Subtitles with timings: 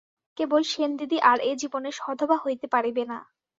[0.37, 3.17] কেবল সেনদিদি আর এ জীবনে সধবা হইতে পরিবে না।